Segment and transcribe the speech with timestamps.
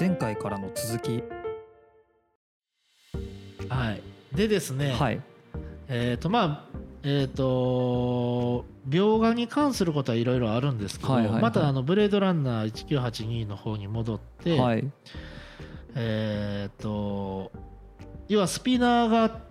[0.00, 1.22] 前回からの続き。
[3.68, 4.02] はい。
[4.34, 5.20] でですね、はい。
[5.88, 11.42] えっ、とまあえっ、と描画に関することはいろいろあるんですけど、はいはいはい。
[11.42, 14.90] またあのブレードランナー1982の方に戻って、はい。
[15.94, 17.52] えっ、と
[18.28, 19.42] 要はスピナーが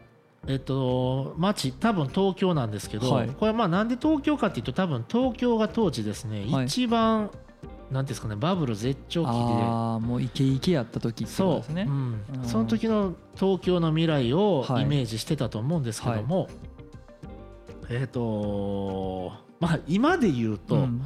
[0.48, 3.28] えっと町多分東京なんですけど、はい。
[3.30, 6.66] これまあなんで東京かっていうと多分東京が当時ですね、はい。
[6.66, 7.30] 一番
[7.92, 9.32] なんですかねバブル絶頂期で。
[9.34, 11.86] ああもうイケイケやった時ってことそう、ですね。
[11.88, 11.92] う。
[11.92, 12.22] ん。
[12.42, 12.48] うん。
[12.48, 14.84] その時の東京の未来をはい。
[14.84, 16.50] イメージしてたと思うんですけども、
[17.90, 21.02] えっ、とまあ今で言うと、うん。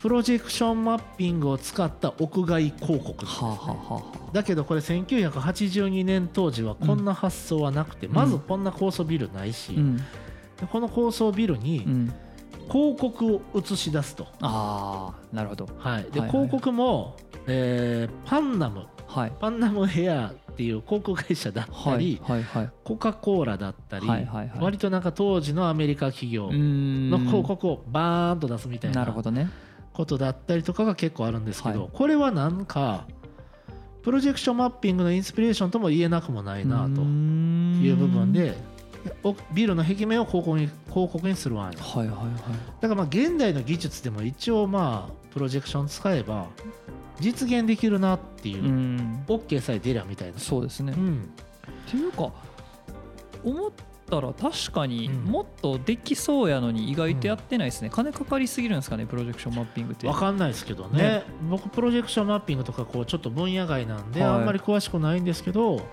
[0.00, 3.24] プロジェクションマッピングを使った屋外広告。
[3.24, 4.02] はあ、はあはあは
[4.34, 8.12] だけどこれ1982年当時はこんな発想はなくて、ん。
[8.12, 9.78] まずこんな高層ビルないし、
[10.70, 12.12] この高層ビルうにん
[12.70, 15.68] 広告を映し出すと、ああなるほど。
[15.78, 18.86] はい、ではいはい広告も、えーパンナム。
[19.06, 19.32] はい。
[19.38, 22.70] パンナムヘアっていう航空会社だったはいり、はいはい。
[22.84, 24.60] コカ・コーラだったり、はいはいはい。
[24.60, 29.50] 割となんか当時のアメリカ企業の広告をバーンと出すみたいななるほどね。
[29.92, 31.90] ことだったりとかが結構あるんですけど、はい。
[31.92, 33.06] これはなんか
[34.02, 38.73] プロジェクションマッピングのインスピレーションとも言えなくもないなという部分でお
[39.52, 42.14] ビルの壁面を広告に広告にするわはいはいは
[42.80, 42.80] い。
[42.80, 46.46] からまあ現代の技術でも一応まあプロジェクション使えば
[47.20, 49.24] 実現できるなっていうう、ん。
[49.26, 50.94] OK さえ出りゃみたいな、そうですね。
[50.96, 51.28] うん、
[51.86, 52.32] っていうか
[53.44, 53.70] 思っ
[54.08, 55.24] たら確かにうん。
[55.24, 61.02] もっとできそうやのに意外とやってないですね、金かかりすぎるんですかねプロジェクションマッピングってわかんないですけどね。
[61.02, 61.22] ね。
[61.50, 64.30] 僕プロジェクションマッピングとかこうちょっと分野外なんで、はい。
[64.32, 65.86] あんまり詳しくないんですけど、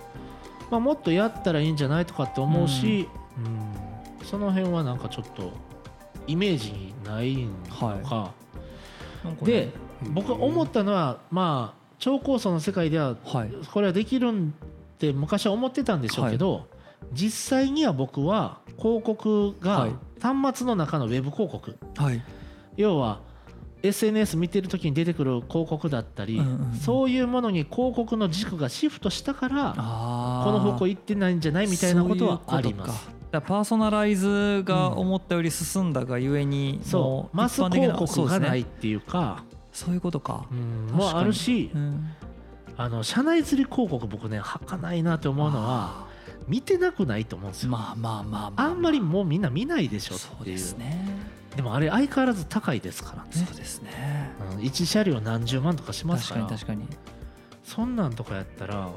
[0.72, 4.26] まあ、もっとやったらいいんじゃないとかって思うし、うん。
[4.26, 5.52] その辺はなんかちょっと
[6.26, 8.34] イメージにないのか、
[9.24, 9.52] なんかね。
[9.52, 9.74] で
[10.14, 13.52] 僕思ったのはまあ超高層の世界でははい。
[13.72, 14.54] これはできるん
[14.96, 16.68] って昔は思ってたんでしょうけど、
[17.12, 19.92] 実際には僕は広告がはい。
[20.22, 22.24] 端末の中のウェブ広告、はい。
[22.78, 23.20] 要は
[23.84, 26.42] SNS 見てる時に出てくる広告だったり、
[26.82, 33.10] そういうものに広告の軸がシフトしたからあこの方向い行ってないんじゃないみたいなことはあります。
[33.32, 37.02] パーソナライズが思ったより進んだがゆえに、そう。
[37.02, 39.46] もマス広告がないっていうか。
[39.72, 40.48] そういうことか、
[40.92, 42.10] もあるしうん。
[42.78, 46.08] あの社内釣り広告僕ねはかないなって思うのは
[46.48, 47.70] 見てなくないと思うんですよ。
[47.70, 48.74] まあまあまあまああ。
[48.74, 51.06] んまりもうみんな見ないでしょそうっていうですね
[51.56, 53.30] でもあれ相変わらず高いですからね。
[53.32, 54.32] そうですね。
[54.54, 57.12] うん、1車両何十万とかします確かからに確かに。
[57.64, 58.90] そんなんとかやったら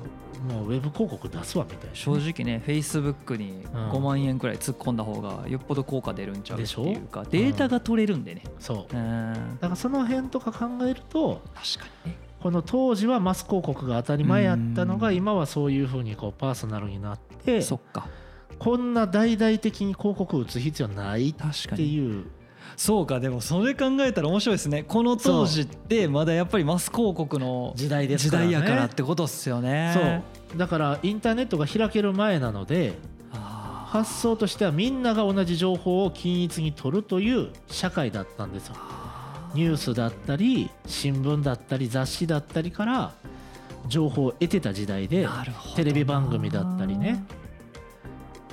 [0.48, 3.64] もうウェブ広告出すわみたいな正直ねフェイスブックにん。
[3.64, 8.42] 5万円くらい突っ込んだ方がよっぽど効果出るんちゃうっでしてょいうかデータが取れるんでね。
[8.58, 8.96] そう。
[8.96, 9.58] うん。
[9.60, 12.18] だからその辺とか考えると確かにね。
[12.40, 15.16] この当時はマス広告が当たり前やったのがうん。
[15.16, 18.06] 今はそういうふうにこうパーソナルになってそっか。
[18.58, 21.76] こんな大々的に広告打つ必要ないっ確かに。
[21.76, 22.26] ていう
[22.76, 24.82] そうかでもそれ考えたら面白いですね。
[24.82, 28.52] この当時ってまだやっぱりマス広告の時代です時からね。
[28.52, 30.22] 代やからってことっすよね。
[30.50, 30.58] そう。
[30.58, 32.94] だからインターネットが開ける前なので
[33.32, 38.76] あ発想としてはみんなが同じ情報を均一に取るという社会だったんですよ。
[39.54, 43.12] ニュースだったり新聞だったり雑誌だったりから
[43.86, 45.28] 情報を得てた時代で
[45.76, 47.24] テレビ番組だったりね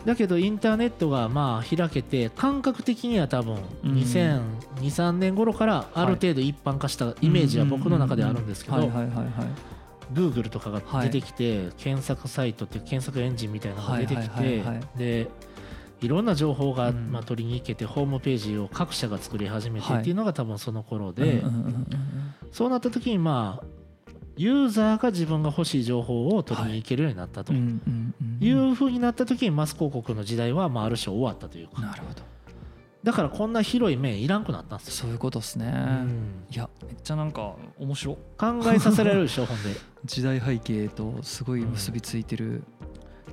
[0.06, 3.94] だけどインターネットがまあ開けて感覚的には多分うん。
[3.94, 8.78] 2023年頃からある程度一般化したイメージは僕の中であるんですけど
[10.14, 14.64] Google とかが出てきて検索サイトっていう検索エンジンみたいなのが出てきて
[14.98, 15.28] で
[16.02, 17.12] いろんな情報がうん。
[17.12, 20.02] まあ取りに行けてホームページを各社が作り始めてはい。
[20.02, 21.44] っていうのが多分その頃うんで
[22.52, 23.66] そうなった時にまあ
[24.38, 27.54] ユーザーが自分が欲しい情報を取りに行けるようになったと
[28.42, 31.82] いうふうになった時にマス広告の時代はまあある種終わったというか。
[31.82, 32.22] なるほど。
[33.04, 34.94] だからこんな広い面いらんくなったんですよ。
[34.94, 35.70] そういうことっすね、う
[36.06, 36.46] ん。
[36.52, 39.72] いやめっちゃなんか面白考えさせられるでしょほんで。
[39.72, 39.74] っ
[40.06, 42.64] 時代背景とすごい結びついてる、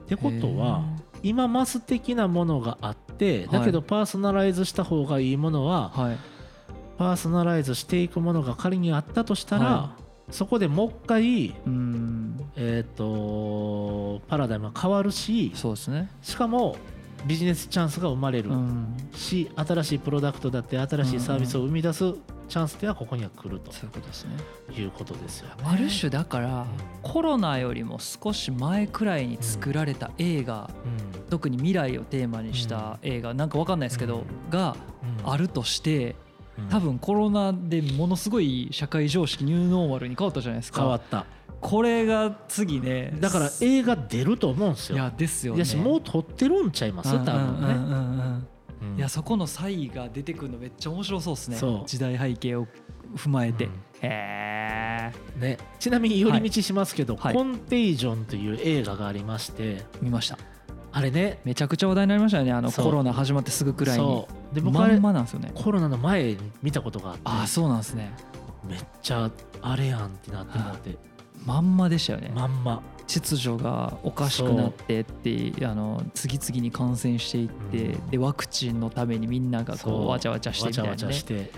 [0.07, 0.85] てことは
[1.23, 6.17] 今マス的なものがあってだけどパーソナライズした方がいいものははい。
[6.99, 9.93] パーソナライズしていくものが仮にあったとしたら、は
[10.31, 12.41] そこでもう一回、うん。
[12.57, 16.11] えー、とパラダイムが変わるしそうですね。
[16.23, 16.77] しかも
[17.27, 18.95] ビジネスチャンスが生まれるうん。
[19.15, 22.15] し、新しいプロダクトだって新しいサービスを生み出す
[22.49, 24.31] チャンスではここには来るとそういうことですね。
[24.77, 25.55] いうことですよね。
[25.65, 26.67] ある種だからうん。
[27.03, 31.23] コロナよりも少し前くらいに作られた映画、うん。
[31.29, 34.51] 特に未来をテーマにした映画なんかわかんないですけど、うん。
[34.51, 34.77] が
[35.25, 35.31] うん。
[35.31, 36.28] あるとしてうん
[36.71, 40.81] 多分コロナでものすごい社会常識ニューノーマルに変わったじゃないですか。
[40.81, 41.25] 変わった。
[41.61, 44.97] これが次ねだから映画出ると思うんですよ。
[44.97, 45.57] いやですよね。
[45.57, 47.13] いやしもう撮ってるんちゃいます？
[47.13, 48.47] 多分ね、
[48.83, 48.97] うん。
[48.97, 51.59] いやそこの差異が出てくるのめっちゃ面白そうですね。
[51.87, 52.67] 時代背景を
[53.17, 53.73] 踏まえて、うん。
[54.03, 57.35] へえね、ちなみに寄り道しますけど「はい。
[57.35, 59.85] コンテージョン」という映画がありまして。
[60.03, 60.39] 見ました
[60.91, 62.53] あれねめちゃくちゃ話題になりましたよね。
[62.53, 62.85] あのそう。
[62.87, 64.05] コロナ始まってすぐくらいに。
[64.05, 64.55] そう。
[64.55, 65.53] で僕あれまんまなんですよね。
[65.55, 67.23] コロナの前に見たことがあって。
[67.25, 68.13] ああそうなんですね。
[68.65, 69.31] めっちゃ
[69.63, 70.97] あれやんってなって思って。
[71.45, 72.33] まんまでしたよね。
[72.35, 72.83] まんま。
[73.07, 78.11] 秩序がおかしくなってってあの次々に感染していって、うん。
[78.11, 80.05] でワクチンのためにみんながこそう。
[80.05, 81.15] うわちゃわちゃしてわちゃわみたいなね。
[81.15, 81.51] ちゃして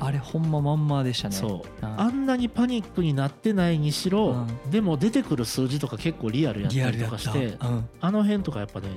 [0.00, 1.34] あれほんままんまでしたね。
[1.34, 1.84] そう。
[1.84, 7.88] ああんなにパニックになってないにしろでも出てくる数字とか結構リアルやったりとかしてうん。
[8.00, 8.88] あの辺とかやっぱね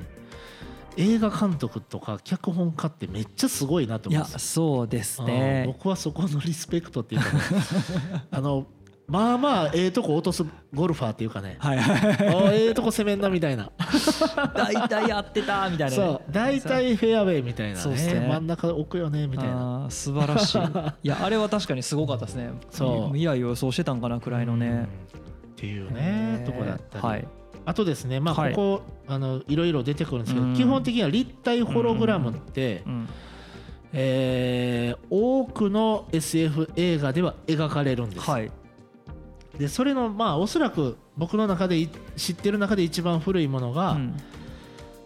[0.98, 7.40] 映画監督とか脚本家ってめっちゃすごいなといや思うんですそうですうんね僕はそこのリスペクトっていうかね
[8.30, 8.68] あの
[9.12, 11.58] まあまあええとこ落とすゴルファーっていうかね。
[11.60, 11.78] はい。
[11.78, 12.48] はい。
[12.48, 13.70] あええとこ攻めんなみたいな。
[14.56, 15.98] 大体やってたみたいな。
[15.98, 18.22] ねそう大体フェアウェイみたいなそうっすね。
[18.22, 19.88] ね真ん中置くよねみたいな。
[19.90, 20.60] 素晴らしい。
[21.04, 22.52] いやあれは確かにすごかったですね。
[22.70, 23.14] そう。
[23.14, 24.60] 未来を予想してたんかなくらいのうん。
[24.60, 24.88] ね
[25.52, 26.46] っていうへねー。
[26.46, 27.28] とこだったり、はい。
[27.66, 28.54] あとですねまあはい。
[28.54, 30.54] ここ、あのいろいろ出てくるんですけど、うん。
[30.54, 33.10] 基本的には立体ホログラムって、うん。
[33.92, 38.50] えー多くの SF 映画では描かれるんです、はい
[39.62, 44.18] でそれのまあおそらく僕の中でい知ってる中で一番古いものが、うん。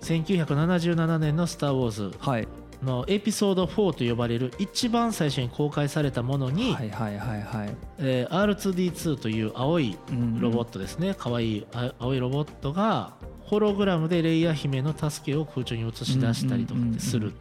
[0.02, 2.48] 1977年の「スター・ウォーズはい」
[2.84, 7.76] のエピソード4と呼ばれる一番最初に公開されたものに、はいはいはいはい。
[7.98, 10.40] えー R2D2 という青いうん。
[10.40, 17.34] ロボットですね、可愛いあ青いロボットがホログラムでレイヤー姫の助けを空中に映し出したりとかする。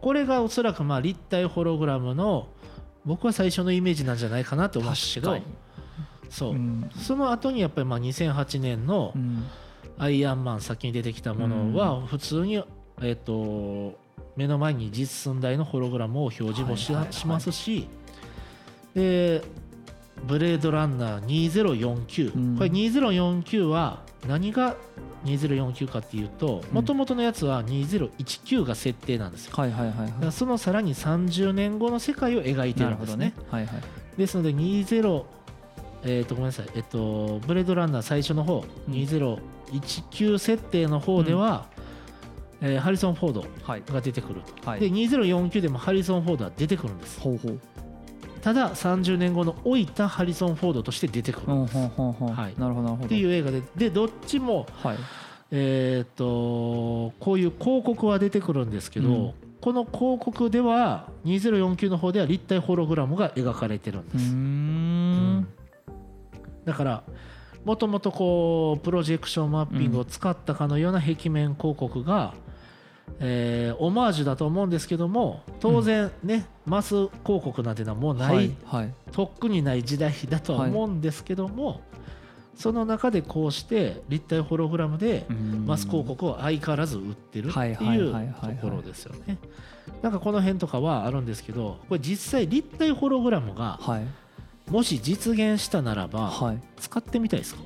[0.00, 2.48] これがおそらくまあ立体ホログラムの
[3.04, 5.38] 僕は最初のイメージなんじゃないかなと思うんですけど
[6.30, 6.90] そう、うん。
[6.96, 9.44] その後にやっぱりまあ2008年のうん。
[10.00, 12.64] アイアンマン先に出てきたものは普通に
[13.02, 13.98] えっと
[14.34, 17.86] 目の前に実寸大のホログラムを表示もしますし
[18.94, 19.42] で
[20.26, 22.56] ブレードランナー2049、うん。
[22.56, 24.76] これ2049は何が
[25.26, 26.74] 2049かっていうとうん。
[26.74, 29.52] もともとのやつは2019が設定なんですよ。
[29.54, 30.32] はいはいはいはい。
[30.32, 33.26] そのさらに30年後の世界を描いてなるんですね。
[33.26, 33.34] ね。
[33.50, 33.82] はいはい。
[34.16, 35.24] ですので20
[36.04, 36.66] えっ、とごめんなさい。
[36.74, 38.94] えっ、とブレードランナー最初の方、うん。
[38.94, 41.66] 2019設定の方では、
[42.62, 43.82] えーハリソン・フォードはい。
[43.86, 44.80] が出てくると、はい。
[44.80, 47.20] で2049でもハリソン・フォードは出てくるんです。
[48.42, 52.34] ただ30年後の老いたハリソン・フォードとして出てくるほうほうい。
[52.58, 53.04] なるほどなるほど。
[53.04, 54.96] っていう映画ででどっちもはい。
[55.52, 59.32] えっ、とこういう広告は出てくるんですけど、うん。
[59.60, 65.46] この広告では2049の方では立体ホログラムが描かれてるんうーです、ん
[66.70, 67.02] だから
[67.64, 72.32] もともとこうプロジェクションマッピングを使ったかのような壁面広告が、
[73.18, 78.94] えーオマージュだと思うんですけども当然ね、マス広告なんていうのはもうない、はいはい。
[79.10, 81.80] とっくにない時代だとは思うんですけども、
[82.54, 85.26] その中でこうして立体ホログラムで
[85.66, 88.56] マス広告を相変わらず売ってるってはいはいいうはいはいはい。
[88.56, 89.38] ところですよね。
[90.02, 94.06] なんかこの辺とかはあるんですけどこれ実際立体ホログラムがはい
[94.70, 96.58] もし実現したならばはい。
[96.78, 97.60] 使ってみたいですか？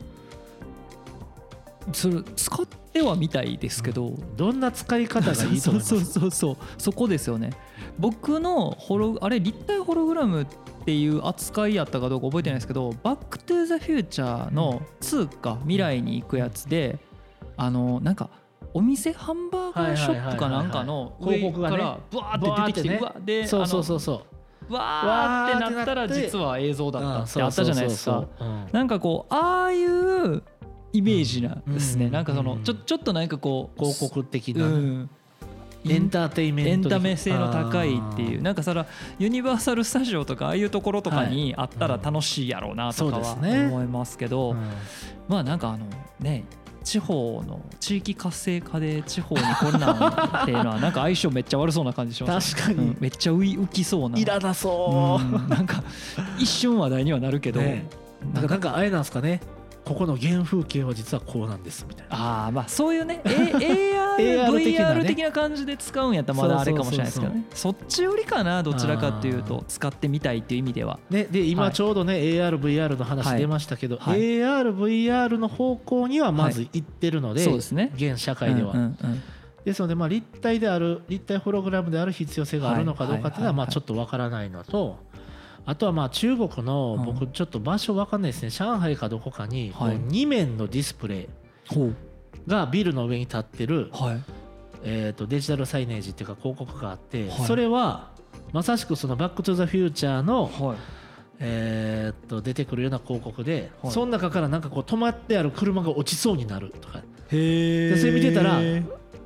[1.92, 5.88] それ使ってはみたいですけど、どんな使い方がいいとそう思います？
[5.88, 7.50] そうそうそうそこですよね。
[7.98, 10.46] 僕のホロあれ立体ホログラムっ
[10.86, 16.98] ていう扱いやったかどうか覚えてないですけど「バック・トゥ・ザ・フューチャー」の2か未来に行くやつで
[17.56, 18.30] あのなんか
[18.72, 21.70] お店ハンバーガーショップかなんかのはいはい上はいはい。
[21.72, 24.22] からブワーって出てきてブうわでそうそうそううそう
[24.68, 28.24] わーってなったら実は映像だったうんってあったじゃないですか。
[28.72, 30.42] なんかこうああいう
[30.92, 31.62] イメージなん。
[31.66, 32.12] ですね、うん。
[32.12, 32.62] なんかそのうん。
[32.62, 35.10] ちょちょっとなんかこう広告的うな、ん。
[35.86, 38.42] エンターテインメントエンタメ性の高いっていう。
[38.42, 38.86] なんかそれは
[39.18, 44.52] ユニバーサル・スタジオとかああいうところとかにあったら楽しいやろうなとかは思いますけど。
[44.52, 44.58] うん。
[45.28, 45.86] まあなんかあの
[46.20, 46.44] ね
[46.84, 52.88] 地方の地域活性化で地方にこんなんっていうのはなんか相性めっちゃ悪そうな感じします確かに。
[52.88, 54.18] うんめっちゃ浮きそうな。
[54.18, 55.82] いらなそう、うんなんか
[56.38, 57.86] 一瞬話題にはなるけど、ね。
[58.34, 59.40] ななんかなんかあれなんですかね
[59.84, 62.16] ここの原風景は実はこうなんですみたいな。
[62.16, 65.04] ああまあそういうね、 A、AR、AR 的な VR ね。
[65.04, 67.44] 的な感じで使うんやったらまだあれかもしれないですけどね。
[67.52, 70.98] そっちよりかなどちらかっていうと使ってみたいっていう意味では。
[71.10, 73.38] ね、ではい今ちょうどね、ARVR の話はい。
[73.38, 74.20] 出ましたけど、はい。
[74.20, 77.92] ARVR の方向にはまず行ってるので,、そうですね。
[77.94, 79.22] 現社会では、うんうんうん。
[79.66, 83.54] ですので、まあ、立体である立体ホログラムである必要性があるのかどうかっていうのははいはいはいはい。
[83.56, 84.98] まあちょっとわからないのと
[85.66, 87.04] あとはまあ中国のうん。
[87.06, 88.50] 僕ちょっと場所わかんないですね。
[88.50, 91.28] 上海かどこかにこうはい2面のディスプレイ
[92.46, 94.22] がビルの上に立ってるはい。
[94.82, 97.46] えーとデジタルサイネージっていうか広告があってはい。
[97.46, 98.10] それは
[98.52, 100.76] まさしくその「バック・トゥ・ザ・フューチャー」のはい。
[101.40, 103.92] えーと出てくるような広告ではい。
[103.92, 107.02] その中からなんかこう止まってある車が落ちそうになるとか。
[107.30, 108.60] へでそれ見てたら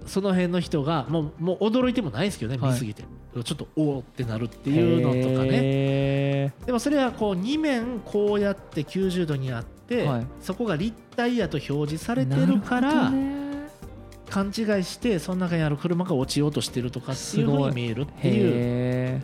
[0.09, 2.73] その辺の人がもうもう驚いてもないですけどねはい。
[2.73, 3.05] 見すぎて。
[3.45, 5.61] ちょっとおおってなるっていうのとかね。
[5.61, 10.27] ねでもそれはこう2面こうやって90度にあって、はい。
[10.41, 13.13] そこが立体やと表示されてるから
[14.29, 19.23] 勘違いしてその中にある車が落ちようとしてるとかっていうふうに見えるっていうへ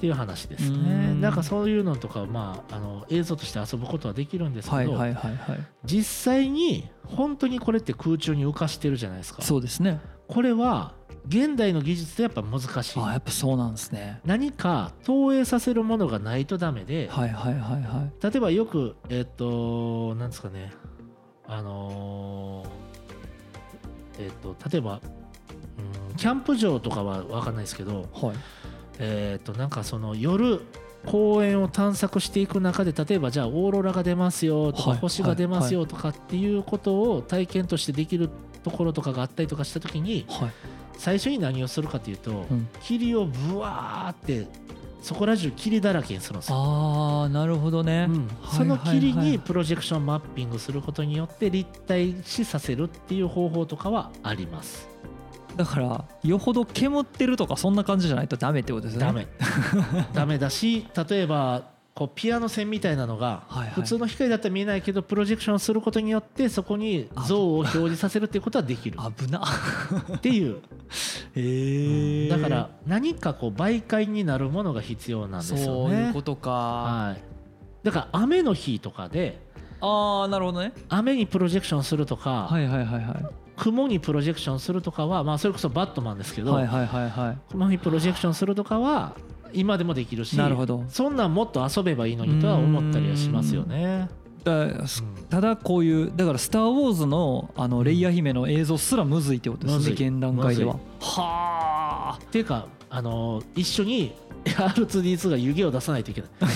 [0.00, 1.20] っていう話ですうねん。
[1.20, 4.98] なんかそういうのとかまああの映像として遊ぶことはできるんですけど、
[5.84, 9.42] 実際に本当にこれって空中に浮かしてるじゃないですか。
[9.42, 10.00] そうですね。
[10.26, 10.94] これは
[11.28, 12.98] 現代の技術でやっぱ難しい。
[12.98, 14.20] あやっぱそうなんですね。
[14.24, 18.24] 何か投影させるものがないとダメで、はいはいはいはい。
[18.24, 20.72] 例えばよくえっ、となんですかね。
[21.46, 25.02] あのーえっ、と例えば、
[26.10, 28.36] うん、キャンプ場とかは分かんないですけどはい
[29.00, 30.60] えっ、となんかその夜
[31.06, 38.28] 公園を探索していく中で例えばじゃあオーロラが出ますよとかはい星が出ますよとかっていうことを体験としてできる
[38.62, 40.50] ところとかがあったりとかした時にはい。
[40.98, 42.68] 最初に何をするかというとうん。
[42.82, 44.46] 霧をブワーって
[45.02, 46.56] そこら中霧だらけにするんですよ。
[46.58, 48.28] ああなるほどね、うん。
[48.52, 54.88] その霧にプロジェクションマッピングすることによって立体視させるっていう方法とかはあります。
[55.60, 59.06] だからよほど煙ってるとかそんな感じじゃないとダメってことですよね。
[59.06, 59.26] ダメ。
[60.14, 61.64] ダメだし例えば
[61.94, 63.42] こうピアノ線みたいなのが
[63.74, 68.98] 普通の光だったら見えないけどプロジェクションすることによってそこに像を表示させるっていうことはできる。
[69.18, 69.44] 危な。
[70.16, 70.62] っていう。
[71.34, 76.50] へえだから何かこう媒介になるものが必要なんですよそういうねことか。
[76.50, 77.22] はい。
[77.84, 79.42] だから雨の日とかで
[79.82, 80.72] ああなるほどね。
[80.88, 89.14] 雨にプロジェクションするとか、はいはいはいはい雲にプロジェクションするとかは、まあ、それこそバットマンですけど、はいはいはいは雲にプロジェクションするとかは
[89.52, 90.84] 今でもできるしなるほど。
[90.88, 94.08] そんなんもっと遊べばいいのにとは思ったりはしますよね。
[94.40, 94.68] いだ
[95.28, 100.74] ただこういうだから「スター・ウォーズの」あのレイヤー姫の映像すらむずいってことですね現段階では。
[100.74, 102.18] むはあ。
[102.18, 104.14] っていうかあの一緒に
[104.44, 106.30] R2D2 が湯気を出さないといけない。
[106.40, 106.46] ジ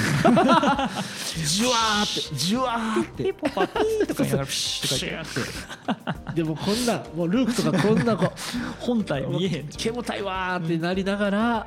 [1.65, 3.33] ュワーってジュワーって。
[3.35, 8.31] ポパピーとか言いながらピシッとシか言ってューってでもこんなもうルークとかこんなこう
[8.81, 11.67] 本体見えへん煙たいわーってなりながら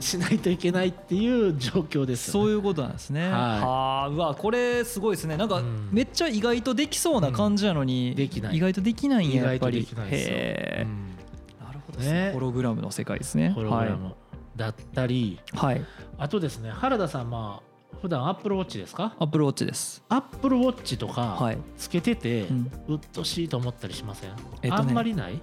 [0.00, 3.22] しないといけないっていう状況ですよね、そういうことなんですね。
[3.22, 5.36] はいはあ、うわ、これすごいですね。
[5.36, 9.80] なんかうんめっちゃ意外とできそうな感じなのに、んできない意外とできないんややっぱり。
[9.80, 11.16] うん
[11.60, 13.50] なるほどですねねホログラムの世界ですね。
[13.50, 14.14] ホログラム
[14.56, 15.74] だったり、はい。
[15.74, 15.84] はい。
[16.18, 19.14] あとですね原田さんまあ普段アップルウォッチですか？
[19.18, 20.02] アップルウォッチです。
[20.08, 21.58] アップルウォッチとかはい。
[21.76, 22.72] つけてて、うん。
[22.88, 24.70] うっとしいと思ったりしません、えっとね。
[24.72, 25.38] あんまりない？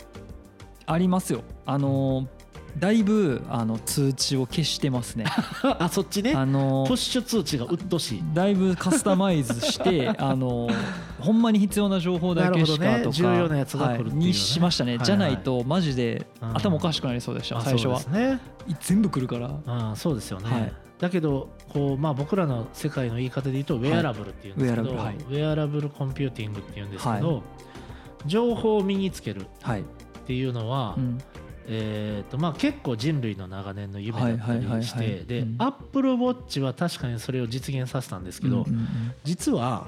[0.86, 1.44] ありますよ。
[1.66, 2.28] あのー
[2.78, 5.26] だいぶあの通知を消してますね。
[5.80, 6.34] あそっちね？
[6.34, 8.24] あのープッシュ通知がうっとしい。
[8.34, 10.70] だいぶカスタマイズして あの
[11.20, 14.16] ほんまに必要な情報だけしかとか、重要なやつが来るっていうね。
[14.20, 15.06] はいにしましたね、はいはい。
[15.08, 16.56] じゃないとマジでうん。
[16.58, 18.00] 頭おかしくなりそうでした、あ最初は。
[18.12, 18.40] ね。
[18.82, 19.90] 全部来るから。
[19.90, 25.38] うん、そうですよね、はいだけどこう、まあ、僕らの世界の言い方で言うとウェアラブルっていうんですけど、ウェアラブルはい。
[25.42, 27.42] ウェアラブルコンピューティングっていうんですけど、は
[28.26, 29.84] 情報を身につけるっはい、
[30.28, 31.18] ていうのは、うん。
[31.72, 34.80] えーとまあ、結構人類の長年の夢だったはいはいはいはい。
[34.80, 35.56] りしてでうん。
[35.60, 38.88] アップルウォッチは確かにそれを実現させたんですけど、うんうんうん。
[39.24, 39.88] 実は、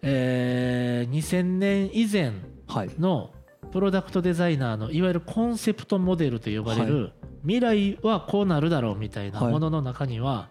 [0.00, 2.32] えー2000年以前
[2.66, 2.90] はい。
[2.98, 3.30] の
[3.70, 7.10] プロダクトデザイナーのいわゆるコンセプトモデルと呼ばれる、は
[7.42, 9.52] 未来はこうなるだろうみたいなはい。
[9.52, 10.48] ものの中には、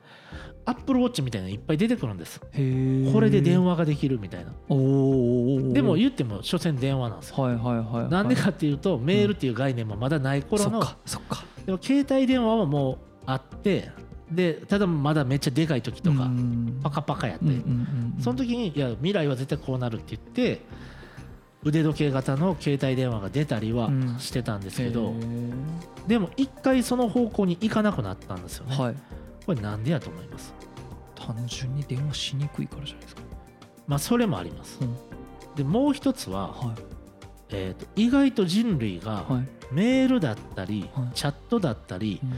[0.66, 2.40] アップルウォッチみたいなのいっぱい出てくるんです。
[2.40, 4.52] これで電話ができるみたいな。
[4.52, 7.38] でも言っても所詮電話なんですよ。
[7.38, 8.10] はいはいはいはい。
[8.10, 11.46] なんでかっていうとメールっていう概念もまだない頃のそっかそっか。
[11.66, 13.90] でも携帯電話はもうあって
[14.30, 16.80] でただまだめっちゃでかい時とかうん。
[16.84, 18.22] パカパカやって、うんうんうんうん。
[18.22, 20.62] その時にいや未来は絶対こうなるって言って
[21.64, 24.20] 腕時計型の携帯電話が出たりはうん。
[24.20, 25.54] してたんですけど、へー。
[26.08, 28.96] でも一回その方向に行かなくなったんですよね、はい。
[29.46, 30.54] これなんでやと思います？
[31.16, 33.22] 単純に電話しにくいからじゃないですか。
[33.88, 34.96] まあそれもあります、うん。
[35.56, 36.76] でもう一つは、はい。
[37.50, 39.48] えーと意外と人類がはい。
[39.72, 41.12] メールだったり、はい。
[41.14, 42.34] チャットだったりうん。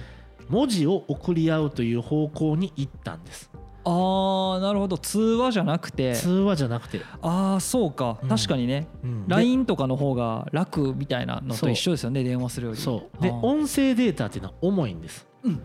[0.50, 3.50] 文字を送り合うという方向に行ったんです
[3.86, 4.98] あーなるほど。
[4.98, 6.16] 通話じゃなくて。
[6.16, 8.20] 通話じゃなくて、ああそうか。
[8.22, 8.30] うん。
[8.30, 8.88] 確かにね。
[9.04, 9.28] うん。
[9.28, 12.80] で LINE とかの方が楽みたいなのと一緒ですよね電話するより。
[12.80, 13.22] そう。
[13.22, 15.28] で音声データっていうのは重いんです。
[15.44, 15.62] うん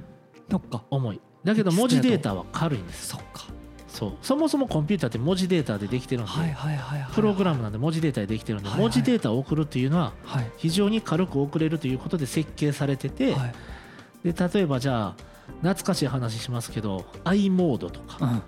[0.50, 0.84] そっか。
[0.90, 1.20] 重い。
[1.44, 3.08] だけど文字データは軽いんです。
[3.08, 3.46] そっか。
[3.87, 4.12] そう。
[4.22, 7.14] そもそもコンピューターって文字データでできてるんで、はいはいはいはい。
[7.14, 10.50] プログラムなんで文字データでできてるんで、文字データを送るっていうのははい。
[10.56, 14.32] 非常に軽く送れるということで設計されてて、はい。
[14.32, 15.27] で例えばじゃあ
[15.62, 18.43] 懐かしい話しますけど i モードとか、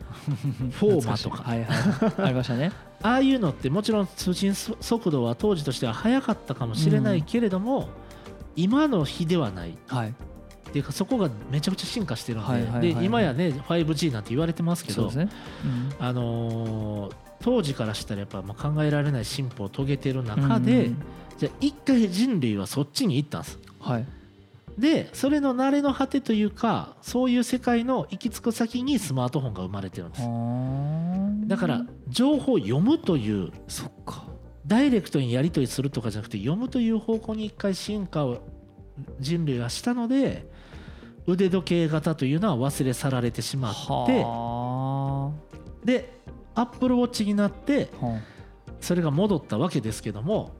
[0.62, 0.71] うん。
[0.71, 1.42] フォーマとか。
[1.42, 2.23] はいはい。
[2.25, 2.73] ありましたね。
[3.02, 7.88] ああいうのってもちろん通信速速度は当時としては速かったかもしれないけれども、
[8.54, 9.76] 今の日ではない。
[9.88, 10.09] はい。
[10.11, 12.87] っていうかそこがめちゃくちゃ進化してるんで,、はいはいはい。
[12.87, 15.11] はいで今やね 5G なんて言われてますけど
[15.99, 20.97] あのー当時からしたらやっぱまあ考えられない進歩を遂げてる中で、うん。
[21.38, 23.59] じゃあ一回人類はそっちに行ったんです。
[23.80, 24.07] はい
[24.80, 31.49] でそれの慣れの果てというかそういう世界の行き着く先にスマートフォンが生まれてるんです。
[31.49, 34.25] だから情報を読むというそっか。
[34.66, 38.38] ダイレクトにやり取りするとかじゃなくて読むという方向に一回進化を
[39.18, 40.49] 人類はしたので
[41.26, 45.32] 腕時計型というのは忘れ去られてしまっては
[45.84, 46.20] で
[46.54, 47.90] アップルウォッチになって
[48.80, 50.52] それが戻ったわけですけども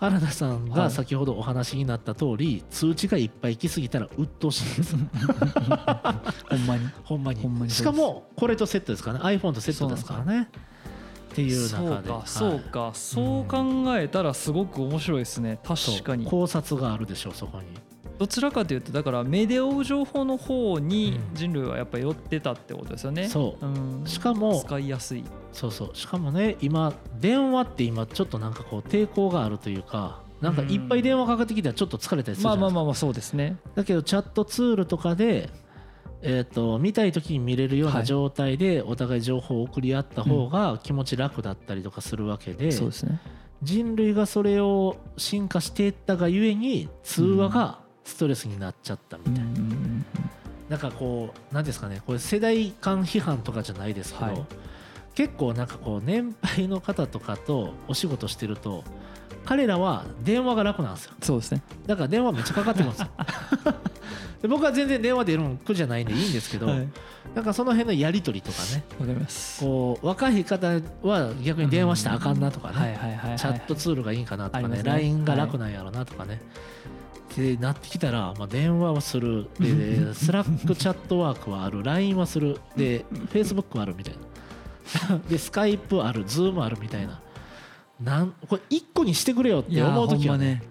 [0.00, 0.90] 原田さんがはい。
[0.90, 4.96] 先ほどお話になった通り、通知がいっぱい来すぎたら鬱陶しいんです。
[5.70, 6.88] あ ほんまに。
[7.04, 7.40] ほんまに。
[7.40, 9.24] ほんまにしかもこれとセットですからね。
[9.24, 10.48] iPhone とセットですからね。
[11.32, 12.22] っていうそう中でか。
[12.26, 15.58] そうかそう考えたらすごく面白いですね。
[15.64, 16.24] 確かに。
[16.24, 17.66] 考察があるでしょうそこに
[18.18, 21.34] どちらかというとだからメディアを追う情報の方にうん。
[21.34, 23.28] 人類はやっぱり寄ってたってことですよね。
[23.28, 23.66] そう。
[23.66, 23.68] う
[24.02, 24.06] ん。
[24.06, 25.24] しかも使いやすい。
[25.52, 25.90] そうそう。
[25.96, 33.56] しかもね今電話って今ちょっとなんかこう抵抗があるというかなんかいっぱい電話かかってきたらちょっと疲れたりするじまゃないですか、あまあまあまあそうですね。
[33.74, 35.50] だけどチャットツールとかで
[36.20, 38.04] えー、と見たい時に見れるようはない。
[38.04, 43.20] 状態でお互い情報を送り合った方が気持ち楽だったりとかするわけで、そうですね。
[43.62, 49.40] 人類がそれを進化していったがゆえに通話がストレスになっちゃったみたいな、
[50.68, 52.02] なんかこう何ですかね。
[52.06, 54.44] これ世代間批判とかじゃないですけど、はい。
[55.14, 58.84] 結構なんかこう年配の方とかとお仕事してると
[59.44, 61.12] 彼らは電話が楽なんですよ。
[61.22, 61.62] そうですね。
[61.86, 63.08] だから電話めっちゃかかってくるんですよ。
[64.42, 66.88] で僕は全然電話出るの苦じゃないんでいいんですけど、はい。
[67.34, 69.60] なんかその辺のやり取りとかねわかります。
[69.60, 76.40] こう若い方は逆に電話したらあかんなとかね、はいはいはいはいチャットツールがいいかなとかね LINE が楽なんやろなとかね、
[77.38, 79.48] ってなってきたら、まあ、電話はする。
[79.60, 81.84] でで スラックチャットワークはある。
[81.84, 82.60] LINE はする。
[82.76, 84.14] で Facebook はあるみたい
[85.08, 85.18] な。
[85.30, 86.24] でスカイプある。
[86.24, 87.20] Zoom あるみたいな。
[88.00, 90.46] なんこれ1個にしてくれよって思う時はね。
[90.46, 90.62] ね。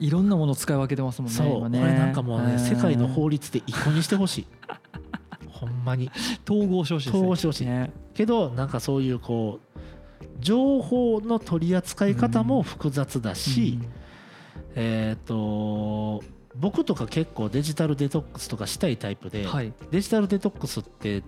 [0.00, 1.80] いろんなものを使い分けてますもんねそう、今ね。
[1.80, 2.58] これなんかもうねん。
[2.58, 4.46] 世界の法律で1個にしてほしい。
[5.50, 6.10] ほんまに。
[6.48, 7.16] 統合してほしいね。
[7.16, 7.66] 統合してほしい。
[7.66, 7.92] ね。
[8.14, 9.78] けどなんかそういうこう
[10.40, 13.78] 情報の取り扱い方も複雑だし、
[14.74, 16.22] えっ、と
[16.56, 19.72] 僕とか結構デジタルデトックスとかしたいタイプで、うんはい。
[19.90, 21.22] デジタルデトックスってう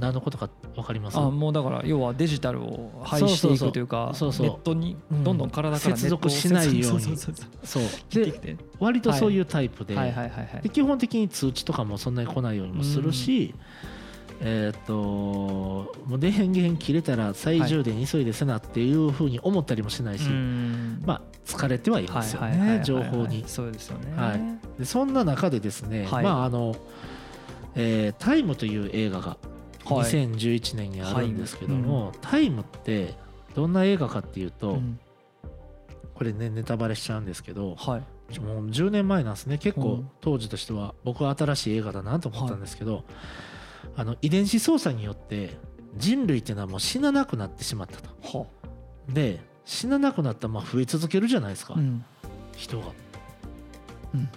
[0.00, 1.18] 何のことか分かります？
[1.18, 4.56] あもうだから要はデジタルを廃していくというかそうそうそう。
[4.56, 7.16] ネットにどんどん体からネットを接続しないように。
[7.62, 7.84] そう。
[8.12, 9.94] で割とそういうタイプで,、
[10.62, 13.54] で基本的に通知とかもそんなに来ないようにもするし、
[14.40, 21.02] えっ、ともう電源切れたら再充電急いでせなっていうふうに思ったりもしないし、うん。
[21.06, 22.78] まあ疲れてはいまはいすよはいはいはい。
[22.78, 23.44] ね情報に。
[23.46, 24.12] そうですよね。
[24.16, 24.40] はい。
[24.78, 26.24] でそんな中でですね、はい。
[26.24, 26.76] まああの、
[27.74, 29.38] えータイムという映画が
[29.84, 30.10] はい。
[30.10, 33.14] 2011年にあるんですけども、タイムって
[33.54, 34.98] どんな映画かっていうと、うん。
[36.14, 38.40] これねネタバレしちゃうんですけどはい。
[38.40, 39.58] もう10年前なんですね。
[39.58, 40.10] 結構うん。
[40.20, 43.04] 当時としては僕は新しい映画だなと思ったんですけど、
[43.94, 45.56] あの遺伝子操作によって
[45.96, 48.38] 人類っていうのはもう死ななくなってしまったと。
[48.38, 48.46] は
[49.08, 52.04] で死ななくなったらまあ増え続けるじゃないですか、うん。
[52.56, 52.86] 人が。
[54.14, 54.28] うん。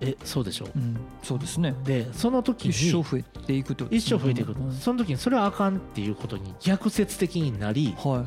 [0.00, 0.78] えそうでしょう？
[0.78, 0.96] ん。
[1.22, 1.74] そうですね。
[1.84, 3.84] でその時に一生増えていくと。
[3.84, 4.72] ね一生増えていく、うん。
[4.72, 8.24] その時にそれはあかんっていうことに逆説的になりは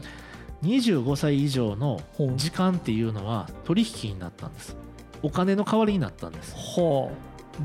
[0.63, 0.67] い。
[0.67, 2.01] 25歳以上の
[2.35, 4.75] 時間っていうのは取引になったんです。
[5.23, 6.53] お金の代わりになったんです。
[6.55, 7.11] は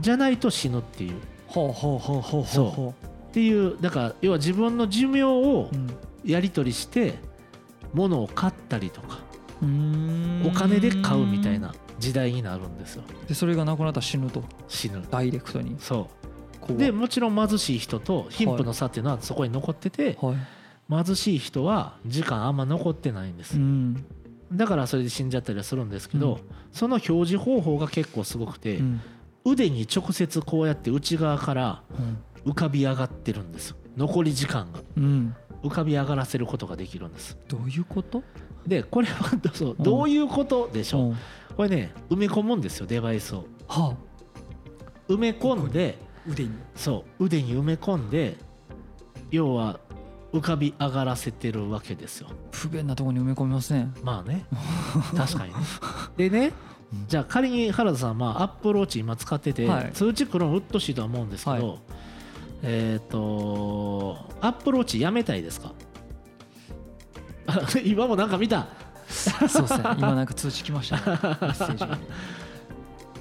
[0.01, 1.17] じゃないと死ぬっていう
[1.55, 5.97] あはあはあはあはあはそあっていうだから要は自分の寿命をうん。
[6.27, 7.15] やり取りして
[7.95, 9.21] 物を買ったりとか
[10.45, 13.05] お金で買うみたいな時代になるんですよ。
[13.27, 14.45] でそれがなくなったら死ぬと。
[14.69, 15.03] 死ぬ。
[15.11, 15.77] ダイレクトに。
[15.79, 16.11] そ
[16.61, 16.77] こう。
[16.77, 21.05] でもちろん貧しい人と貧富の差っていうのはそこに残っててはい。
[21.05, 23.57] 貧しい人は時間あんま残ってないんです。
[23.57, 24.05] うん。
[24.53, 26.41] だからそれで死んじゃったりはするんですけど、うん。
[26.73, 29.01] その表示方法が結構すごくて、うん
[29.47, 32.19] 腕に直接こうやって内側からうん。
[32.47, 33.75] 浮かび上がってるんです。
[33.97, 34.81] 残り時間が。
[34.97, 35.35] うん。
[35.65, 37.37] 浮かび上がらせることができるんです。
[37.49, 38.23] どういうこと？
[38.67, 41.17] でこれはどうそうどういうことでしょう、うん。
[41.57, 43.47] これね埋め込むんですよデバイスを。
[43.67, 43.97] は
[45.09, 46.51] 埋め込んで腕に。
[46.77, 48.37] そう腕に埋め込んで
[49.33, 49.81] 要は
[50.33, 52.29] 浮かび上がらせてるわけですよ。
[52.53, 53.89] 不便なところに埋め込みますね。
[54.05, 54.47] まあね。
[55.17, 55.59] 確かにね。
[56.17, 56.53] でね
[57.09, 59.91] じゃあ仮に原田さんまあアップローチ今使ってて、はい。
[59.93, 61.77] 通知来るのうっとしいとは思うんですけど、は
[62.63, 65.73] えっ、とアップローチやめたいですか？
[67.49, 68.67] あ 今もなんか見た？
[69.09, 69.85] そうですね。
[69.99, 71.03] 今なんか通知来ましたね。
[71.07, 71.99] メッセージが。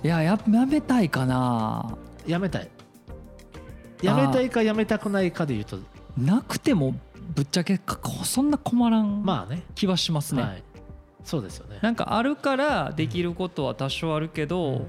[0.03, 1.97] いやややめたいかな。
[2.27, 2.69] やめたい。
[4.01, 5.79] やめたいかやめたくないかで言うと。
[6.17, 6.95] なくても
[7.35, 9.63] ぶっちゃけかそんな困らんまあね。
[9.73, 10.63] 気はしますね、はい
[11.25, 11.79] そうですよね。
[11.81, 14.87] なんかあるからできることは多少あるけど、うん。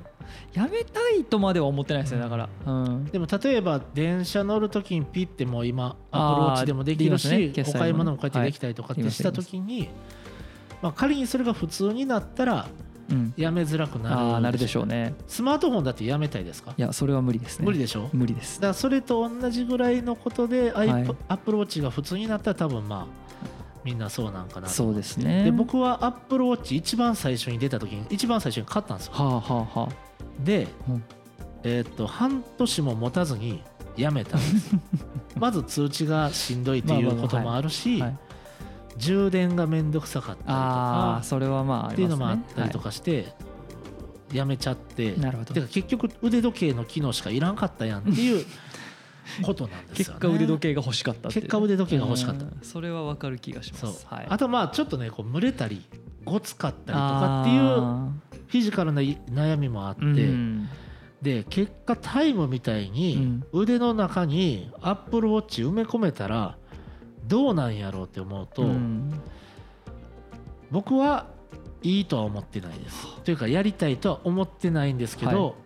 [0.53, 7.65] やめたいとまでは思ってないですねだから、うん、でも例えば電車乗るときにピッてもう今アプローチでもできるし、ね。
[7.65, 9.11] お買い物もこうやってできたりとかってはい。
[9.13, 9.89] したときに、
[10.83, 12.69] まあ、仮にそれが普通になったら
[13.09, 14.87] うん、やめづらくなるでしょう。
[14.87, 15.15] ね。
[15.29, 16.75] スマートフォンだってやめたいですか？
[16.77, 17.65] いやそれは無理ですね。
[17.65, 18.03] 無理でしょ？
[18.03, 18.61] だか無理です。
[18.61, 20.91] らそれと同じぐらいのことではい。
[21.29, 23.26] アプローチが普通になったら多分まあ
[23.87, 25.45] みんなそうなんかなとそうですね。
[25.45, 29.13] で僕はアップルウォッチ一番最初に出た時に一番最初に買ったんですよ。
[29.13, 29.89] はあはあはあ。
[30.45, 31.05] で、うん。
[31.63, 33.63] えーっと半年も持たずに
[33.97, 34.75] やめたんです
[35.39, 38.19] まず通知がしんどいっていうこともあるし、はい。
[38.99, 43.35] 充電がめんどくさかったりとかああそれはまああっていうのもあったりとかして、
[44.33, 45.15] やめちゃって。
[45.15, 45.55] なるほど。
[45.55, 48.45] てか結局腕時計の機能しかいらんかったやんっていう
[49.43, 52.45] ことなんですよ、ね、結果腕時計が欲しかった結果腕時計が欲しかった。
[52.45, 52.59] うん。
[52.63, 54.07] それはわかる気がします。
[54.07, 54.27] はい。
[54.29, 55.85] あとまあちょっとねこう蒸れたり
[56.25, 58.09] ごつかったりとかっていうあ
[58.49, 60.69] フィジカルな悩みもあって、ーうん。
[61.23, 66.59] で結果タイムみたいに腕の中にアップルウォッチ埋め込めたら
[67.27, 69.21] どうなんやろうって思うと、うん。
[70.71, 71.27] 僕は
[71.83, 73.07] いいとは思ってないです。
[73.23, 75.57] というかやりたいとは思ってないんですけど、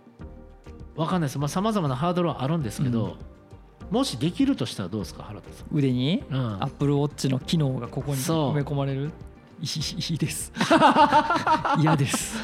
[0.96, 1.49] わかんないです。
[1.49, 3.16] さまざ、まなハードルはあるんですけど、
[3.90, 6.62] もしできるとしたらどうですか原田さん、腕にうん。
[6.62, 9.11] アップルウォッチの機能がここに埋め込まれる？
[9.61, 9.68] いい
[10.12, 10.53] いいです。
[11.81, 12.37] 嫌です。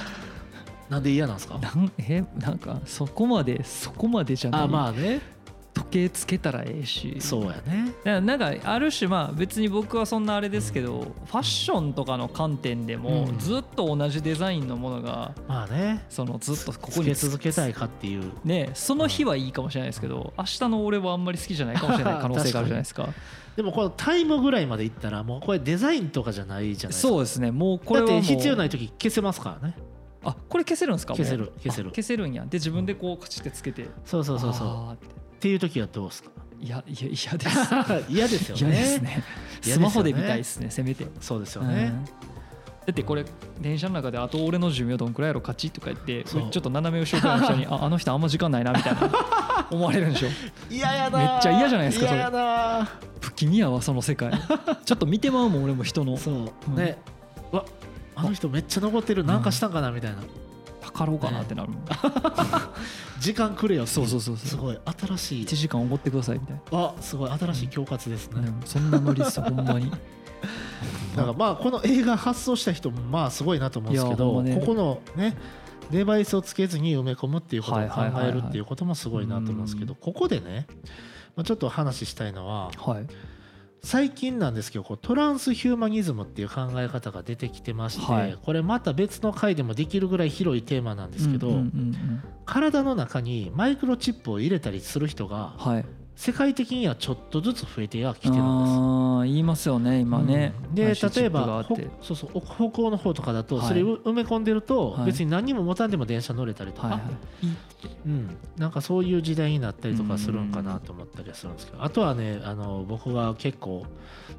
[0.90, 1.58] なんで嫌なんですか？
[1.58, 4.60] なんえなんかそこまでそこまでじゃない。
[4.62, 5.20] あまあね
[5.96, 7.16] 時計つけたらええし。
[7.20, 7.86] そうやね。
[7.86, 13.38] だからなんかある種まあ別に僕はそんなあれですけどファッションとかの観点でもうん。
[13.38, 16.04] ずっと同じデザインのものがまあね。
[16.08, 18.32] そのずっとここつけに続けたいかっていう。
[18.44, 23.08] ねその日はいいかもしれないですけど明日の俺はあんまり好きじゃないかもしれない可能性があるじゃないですか。
[23.56, 27.08] でもこのタイムぐらいまでいったらもうこれデザインとかじゃないじゃないですか。
[27.08, 27.50] そうですね。
[27.50, 29.74] もうこれだって必要ない時消せますからね。
[30.24, 31.14] あこれ消せるんですか？
[31.14, 31.88] 消せる消せる。
[31.88, 32.42] あ消せるんや。
[32.42, 33.88] で自分でこうカチってつけて。
[34.04, 34.98] そうそうそうそう
[35.36, 36.30] っていう時はどうですか？
[36.60, 37.74] いやいや嫌です。
[38.08, 39.08] 嫌ですよ嫌ですね。
[39.08, 39.24] ね
[39.62, 39.76] 嫌ですよね。
[39.76, 41.06] スマホで見たいですねせめて。
[41.20, 41.68] そうですようん。
[41.68, 41.92] ね
[42.86, 43.24] だってこれ
[43.60, 49.10] 電車の中であと俺の寿命どんくらいやろカチッとか言ってちょっと斜め後ろからの人に ああの人あんま時間ないなみたいな
[49.72, 50.28] 思われるんでしょ？
[50.70, 52.18] 嫌やなめっちゃ嫌じゃないですかそれ。
[52.18, 52.88] 嫌やな
[53.20, 54.30] 不気味やわその世界。
[54.84, 56.16] ちょっと見てまうもん俺も人の。
[56.16, 56.52] そう。
[56.68, 56.76] うん。
[56.76, 56.96] ね。
[57.52, 57.64] うわ
[58.14, 59.24] あの人めっちゃ残ってる。
[59.24, 60.18] なんかしたんかなみたいな
[60.96, 61.72] 測ろうかなってなる
[63.20, 63.86] 時間くれよ。
[63.86, 64.46] そうそうそうそう。
[64.46, 64.78] すごい。
[64.98, 65.44] 新しい。
[65.44, 68.42] 1時間おごってくださいみたいあすごい新しい恐喝ですね。
[68.42, 69.90] な、そんなノリですよほんまに。
[71.16, 74.54] だからまあこの映画発想した人もまあすごいなと思うんですけど、ね。
[74.56, 75.36] ここのね
[75.90, 80.66] デバイスをつけずに埋め込むっていうことを考えるっていうこともすごいなと思うんですけどここでね
[81.36, 83.06] まあちょっと話したいのははい
[83.82, 88.38] 最近なんですけどこうトランスヒューマニズムっていう考え方が出てきてまして、はい。
[88.42, 91.62] これまた別の回でもできるぐらい広いテーマなんですけど、
[92.44, 95.84] 体の中にマイクロチップを入れたりする人がはい
[96.16, 98.42] 世界的にはちょっとずつ増えてはきてるんです。
[98.42, 100.74] ああ言いますよね今ね、うん。
[100.74, 101.64] で例えば
[102.00, 103.68] そうそう北欧の方とかだとはい。
[103.68, 105.06] それを埋め込んでるとはい。
[105.06, 107.04] 別に何にも持たんでも電車乗れたりとか、はいは
[107.42, 107.46] い。
[107.46, 107.56] いい。
[108.06, 111.84] うん、なんかそういう時代になったりとかするんかなと思ったりはするんですけど。
[111.84, 113.84] あとはねあの僕が結構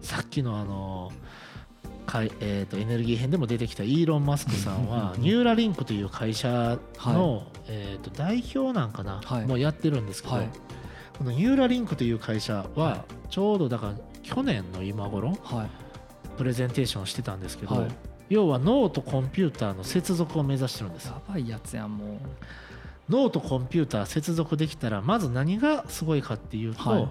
[0.01, 1.11] さっきのあの
[2.07, 9.45] かいえー、とエネルギー編でも出てきたイーロン・マスクさんはニューラリンクという会社の、えー、と代表なんかな、はい。
[9.45, 10.49] もうやってるんですけど、はい
[11.17, 15.69] このニューラリンクという会社ははちょうどだから去年の今頃はい。
[16.37, 17.91] プレゼンテーションをしてたんですけど、はい。
[18.29, 22.17] 要は脳とコンピューターの接続を目指してるんですやばいやつやんもう。
[23.09, 27.09] 脳とコンピューター接続できたらまず何がすごいかっていうと、はい。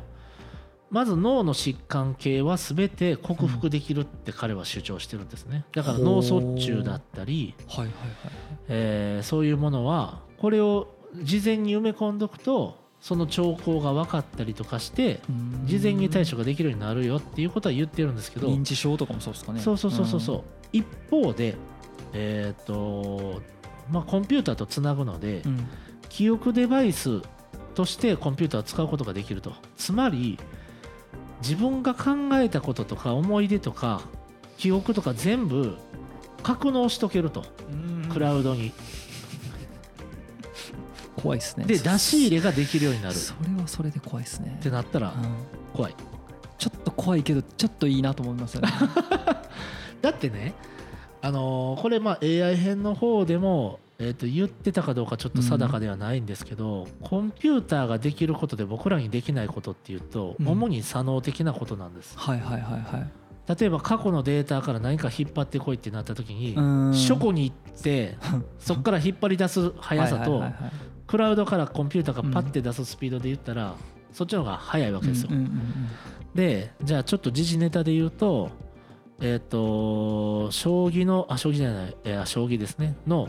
[0.88, 5.64] まず脳の疾患系は全て克服できるって彼は主張してるんですね。
[5.75, 7.95] だから脳卒中だったり、はいはい。
[8.69, 15.12] えーそういうものはこれを事前に埋め込んどくとその兆候が分かったりとかしては
[15.64, 19.61] い事前に対処ができるようになるよっていうことは言ってるんですけど、認知症とかもそうですかね。
[19.61, 20.42] そうそうそうそうそう、
[20.73, 21.55] 一方で
[22.12, 23.40] えっ、と
[23.92, 25.69] まあコンピューターとつなぐので、うん、うん
[26.09, 27.21] 記憶デバイス
[27.77, 29.53] としてコンピューターを使うことができると。
[29.77, 30.38] つまり
[31.42, 34.01] 自分が考えたこととか思い出とか
[34.57, 35.77] 記憶とか全部
[36.42, 37.45] 格納しとけると。
[38.12, 38.73] クラウドに
[41.27, 41.65] 怖いですね。
[41.65, 43.15] で出し入れができるようになる。
[43.15, 44.57] それはそれで怖いですね。
[44.61, 45.15] ってなったらうん。
[45.75, 45.95] 怖い。
[46.59, 48.69] ちょっと怖いけどちょっといいなと思いますよね。
[50.01, 50.55] だってね
[51.23, 60.49] あのーこれまあ AI 編の方でもえー、と言ってたかどうかちょっと定かではないんですけど、コンピューターができることで僕らにできないことっていうと、うん。
[60.49, 62.12] 主に左脳的なことなんです。
[62.19, 66.95] はいはいはいはい例えば過去のデータから何か引っ張ってこいってなった時に、うん。
[66.95, 68.17] 書庫に行って
[68.59, 70.43] そこから引っ張り出す速さと
[71.07, 73.75] クラウドからコンピューターがパッて出すスピードで言ったら、
[74.13, 75.31] そっちの方が速いわけですよ。
[76.35, 78.51] でじゃあちょっと時事ネタで言うと
[79.21, 82.97] えっ、と将棋のあ将棋じゃない、えー将棋ですね。
[83.07, 83.29] の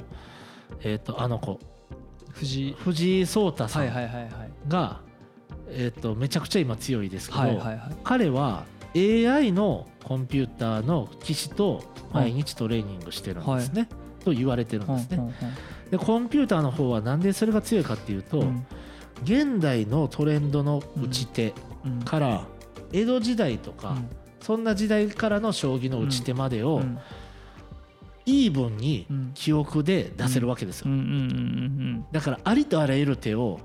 [0.82, 1.60] えっ、とあの子。
[2.32, 2.74] 藤井。
[2.74, 3.88] 藤井聡太さん
[4.68, 5.02] が、
[5.70, 7.62] えっ、とめちゃくちゃ今強いですけど、
[8.04, 8.66] 彼は
[8.98, 13.88] AI のコンピューターの機種と毎日トレーニングしてるんですね、
[14.24, 15.18] と言われてるんですね。
[15.18, 15.34] うんうん
[15.92, 18.66] でコンピューターの方はなんでそれが強いかっていうと、うん。
[19.24, 21.54] 現代のトレンドの打ち手
[21.86, 22.04] うん。
[22.04, 22.46] から
[22.92, 23.96] 江戸時代とか、
[24.42, 27.00] そんな時代からの将棋の打ち手までをうん。
[28.26, 29.32] イーブンにうん。
[29.34, 30.92] 記憶で出せるわけですよ。
[30.92, 31.14] うんうんうんう
[32.00, 32.06] ん。
[32.12, 33.60] だからありとあらゆる手を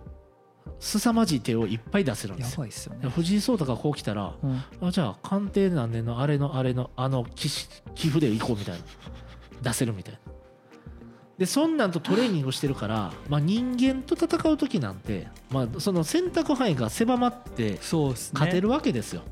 [0.82, 2.66] 凄まじい手をいっぱい出せるんやですよ。
[2.70, 3.08] すよね。
[3.08, 4.62] 藤井聡太がこう来たらうん。
[4.88, 8.82] あじゃあ鑑定何年のあれのあれのあの棋士棋譜でいこうみたいな。
[9.62, 10.18] 出せるみたいな。
[11.38, 19.22] でそんなんとトレーニングしてるから、まあ、人間と戦う時なんて、まあ、その選択範囲が狭まって勝てるわけですよ。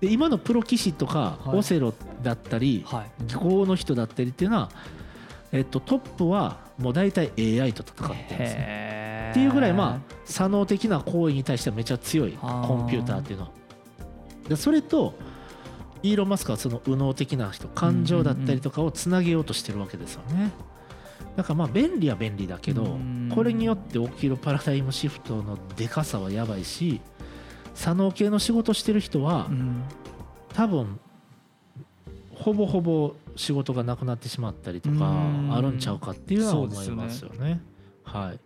[0.00, 1.58] で今のプロ棋士とかはい。
[1.58, 1.92] オセロ
[2.22, 3.24] だったりはい。
[3.26, 4.70] 技巧の人だったりっていうのは、
[5.52, 9.28] えっと、トップはもう大体 AI と戦ってるんですね。
[9.30, 13.50] っていうぐらいまあ左脳的な行為に対してはめちゃ強いコンピューターっていうのは。
[14.48, 15.14] でそれと
[16.02, 20.52] イーロン・マスクはその右脳的な人感情だったりとかをつなげようとしてるわけですよね。
[21.36, 27.00] だからまあ便利は便利だけどうんこれによって起きるパラダイムシフトのでかさはやばいし
[27.74, 29.82] 左脳系の仕事してる人はうん
[30.54, 30.98] 多分
[32.34, 35.54] ほぼほぼ仕事がなくなってしまったりとかうん。
[35.54, 37.02] あるんちゃうかっていうのは思いそうですよね。
[37.04, 37.60] ますよね。
[38.04, 38.40] はい、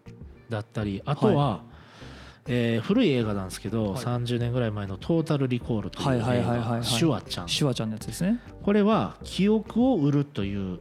[0.48, 1.62] だったりあとは、
[2.46, 4.03] えー古い映画なんですけど、はい。
[4.03, 6.79] 30年ぐらい前の「トータル・リコール」というはい映はいはいはいはい。
[6.81, 7.48] 画シュワちゃん。
[7.48, 8.40] シュワちゃんのやつですね。
[8.62, 10.81] これは記憶を売るという、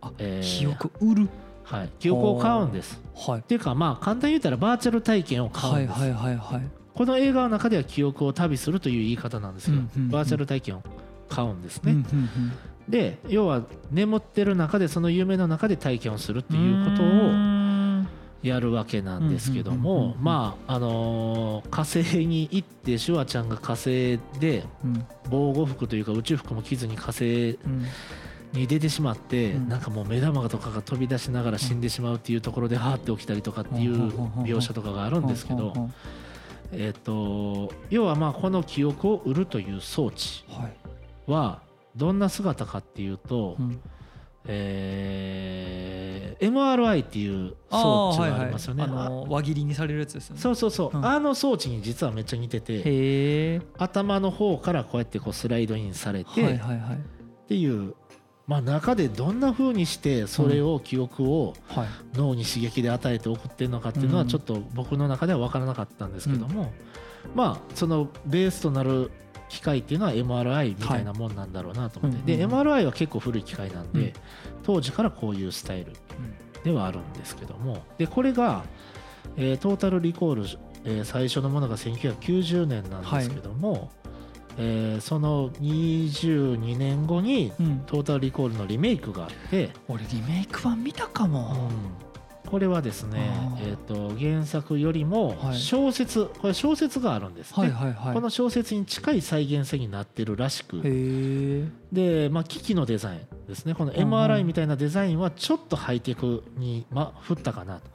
[0.00, 1.28] あえー記憶売る。
[1.64, 3.00] はい、記憶を買うんです。
[3.16, 3.40] はい。
[3.40, 5.98] っていうかまあ簡単に言ったらバーチャル体験を買うんです。
[6.00, 6.62] はいはいはいはい
[6.94, 10.10] この映画の中では記憶を旅するという言い方なんですけど、うんうんうん。
[10.10, 10.82] バーチャル体験を
[11.28, 11.90] 買うんですね。
[11.92, 12.52] うんうん
[12.88, 18.08] で要は眠ってる中でその夢の中で体験をするってうんいうことをうん。
[18.42, 25.06] やるわけなんですけどもまああのー火星に行ってシュワちゃんが火星でうん。
[25.30, 27.84] 防護服というか宇宙服も着ずに火星うん。
[28.52, 29.68] に出てしまって、うん。
[29.68, 34.10] なんかもう目玉とかが飛び出しながら死んでしまうっていうところではーって起きたりとかっていう
[34.44, 35.72] 描写とかがあるんですけど、
[36.70, 40.72] えっと要はまあこの記憶を売るという装置はい
[41.26, 41.62] は
[41.96, 43.80] どんな姿かっていうと、うん。
[44.46, 48.82] えー MRI っていう装置がありますよね。
[48.82, 49.06] はいはい。
[49.06, 50.40] あの輪切りにされるやつですよね。
[50.40, 51.04] そうそうそう、うん。
[51.04, 56.96] あの装置に実はめっちゃ似てて頭の方からこうやってこうスライドインされて、はいはいはい。
[56.96, 57.94] っていう、
[58.46, 61.88] まあ、中でどんな風にしてそれを記憶をはい。
[62.14, 64.28] 脳に刺激で与えて送ってるのかっていうのはうん。
[64.28, 66.72] ちょっと僕の中では分からなかったんですけども、
[67.34, 69.10] まあそのベースとなる
[69.48, 72.68] 機械っていうのは MRI みたいなもんなんだろうなと思って、ではいうんうん。
[72.68, 74.12] MRI は結構古い機械なんで、うん。
[74.62, 75.92] 当時からこういうスタイル
[76.64, 77.82] ではあるんですけども。
[77.98, 78.64] でこれが、
[79.36, 80.42] えートータルリコール、
[80.84, 83.90] えー最初のものが1990年なんですけども、
[84.58, 91.70] えーその22年後にうんトータルリコールのリメイクがあって、俺リメイク版見たかも
[92.46, 93.30] これはですね
[93.60, 95.58] えー、と原作よりもはい。
[95.58, 98.14] 小説、これ小説があるんですね、はいはいはい。
[98.14, 100.80] この小説に近い再現性になってるらしく。
[101.92, 103.74] で、まあ、機器のデザインですね。
[103.74, 104.14] このうんうん。
[104.14, 107.90] MRI みたいなデザインはちょっとハイテクに、まあ、振ったかなと。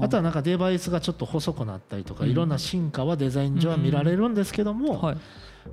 [0.00, 2.30] あとはなんかデバイスがちょっと細くなったりとかうん。
[2.30, 5.16] いろんな進化はデザイン上は見られるんですけども、はい。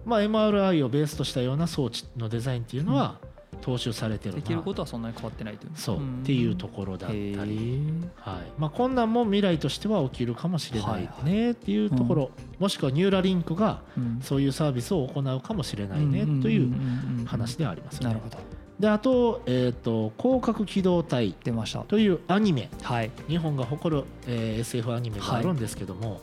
[0.06, 3.20] まあ、MRI をベースとしたような装置のデザインっていうのは
[3.62, 7.36] 踏襲されてるでなきることはそんなに変わってないというそうっていうところだったへり。
[7.36, 8.44] ーはい。
[8.58, 14.20] まあ、こんなんも未来としては起きるかもしれないはいねっていうところ、もしくはニューラリンクがうん。
[14.22, 18.14] そういうサービスを行うかもしれないねという話ではありますよね。
[18.14, 18.38] なるほど。
[18.80, 21.80] であと,、えー、と広角機動隊出ました。
[21.80, 22.70] というアニメ。
[22.82, 23.12] はい。
[23.28, 26.22] 日本が誇る、えー SF アニメがあるんですけども、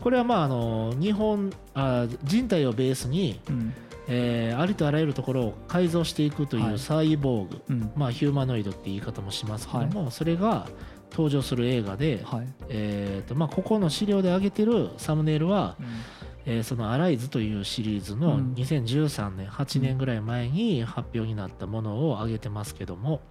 [0.00, 3.74] これはまああの日本あ人体をベースに、うん
[4.08, 6.74] えーありとあらゆるところを改造していくといはい。
[6.74, 7.92] うサイボーグ、うん。
[7.96, 10.68] まあ、ヒューマノイドって言い方もしますけども、それが
[11.10, 12.48] 登場する映画で、はい。
[12.68, 15.86] えーとまあ、ここの資料で挙げてるサムネイルは、うん。
[16.46, 18.52] えーその「アライズ」というシリーズのうん。
[18.54, 23.22] 2013年8年ぐらい前に発表になったものを挙げてますけども、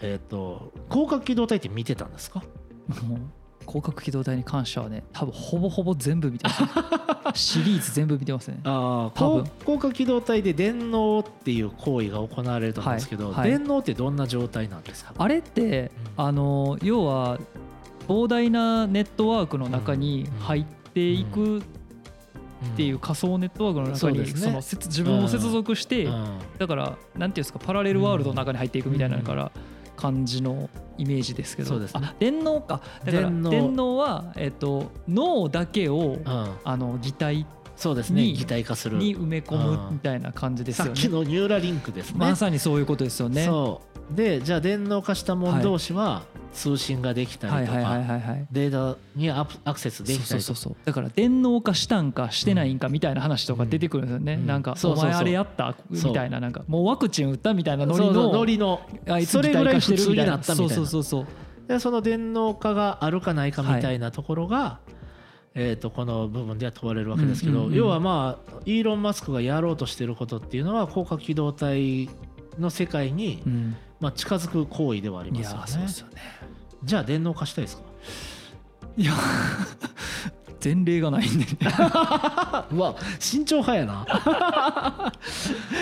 [0.00, 2.42] えっ、と広角機動隊って見てたんですか？
[3.68, 6.68] 広角機動隊に関してはね多分ほぼほぼ全部見てますね。
[7.34, 8.60] シリーズ全部見てますね。
[8.64, 9.44] あ多分。
[9.60, 13.34] 広角機動隊で電脳っていう行為が行われると思うんですけど、はい。
[13.34, 13.50] はい。
[13.50, 15.12] 電脳ってどんな状態なんですか？
[15.16, 16.24] あれってうん。
[16.24, 17.38] あの要は
[18.08, 21.62] 膨大なネットワークの中に入っていくっ
[22.76, 26.38] ていう仮想ネットワークの中にその接自分を接続してうん。
[26.58, 29.52] だからなんていうんですかパラレルワールドの中に入っていくみたいなから
[29.96, 31.68] 感じのイメージですけど。
[31.68, 32.00] そうですね。
[32.04, 32.82] あ電脳か。
[33.04, 33.42] だから電
[33.74, 33.96] 脳。
[33.96, 36.48] はえっと脳だけをうん。
[36.64, 37.46] あの擬態
[37.78, 38.22] そうですね。
[38.22, 38.98] に擬態化する。
[38.98, 42.16] に埋め込むみたいな感じですさっきよねのニューラリンクですね。
[42.18, 43.44] まさにそういうことですよね。
[43.46, 46.22] そうでじゃあ電脳化したもん同士は
[46.54, 48.46] 通信ができたりとはいはいはいかはいはい。
[48.50, 49.44] データにア
[49.74, 50.60] クセスできたりとか。
[50.84, 54.46] だから電脳化したんかしてないんかみたいな話とか出てくるんですよね、うん。
[54.46, 55.06] なんかそうそうそう。
[55.06, 55.76] お前あれやった？
[55.90, 60.42] みたいななんかもうワクチン打ったみたいなノリのノリのあいつそれぐらい擬態化してるみたいな。
[60.42, 61.26] そうそうそうそう。
[61.68, 64.80] でその電脳化があるかないかみたいなところが、
[65.54, 72.08] えー、とこの部分では問われるわけですけど、要はまあイーロン・マスクがやろうとしてることっていうのは広角機動隊
[72.58, 73.76] の世界に、うん。
[74.00, 75.62] まあ、近づく行為ではありますよね。
[75.64, 76.14] ーそうですよね。
[76.84, 77.82] じゃあ電脳化したいですか？
[78.96, 79.12] いや
[80.64, 81.46] 前例がないんで
[82.76, 84.04] わ慎重派やな。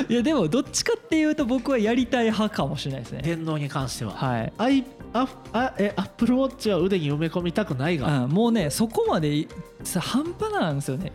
[0.09, 3.23] いやでもどっちかっていうと僕はやりたい派かもしれないですね。
[3.23, 4.53] 電脳に関しては、はい。
[4.59, 4.85] アイ
[5.15, 9.47] ああえアップルウォッチは腕に埋め込みたくないが、うんもうねそこまで
[9.83, 11.11] さ半端なんですよね。